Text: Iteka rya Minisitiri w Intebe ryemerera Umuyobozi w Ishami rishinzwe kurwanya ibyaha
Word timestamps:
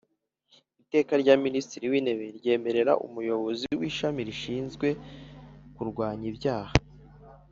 Iteka 0.83 1.13
rya 1.21 1.35
Minisitiri 1.45 1.85
w 1.91 1.93
Intebe 1.99 2.25
ryemerera 2.37 2.93
Umuyobozi 3.05 3.65
w 3.79 3.81
Ishami 3.89 4.19
rishinzwe 4.29 4.87
kurwanya 5.75 6.25
ibyaha 6.33 6.73